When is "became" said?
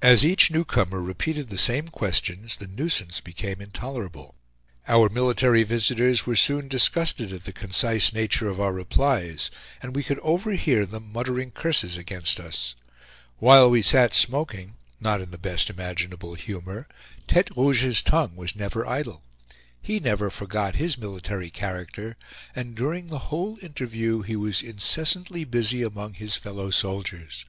3.20-3.60